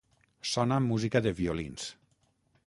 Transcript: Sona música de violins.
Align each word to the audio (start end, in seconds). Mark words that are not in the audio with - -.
Sona 0.51 0.79
música 0.85 1.21
de 1.27 1.35
violins. 1.43 1.87